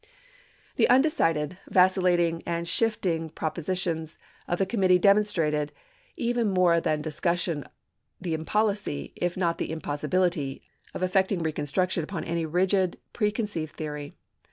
[0.77, 5.71] The undecided, vacillating, and shifting proposi tions of the committee demonstrated
[6.17, 7.65] even more than discussion
[8.19, 10.63] the impolicy, if not the impossibil ity,
[10.95, 14.15] of effecting reconstruction upon any rigid pre conceived theory.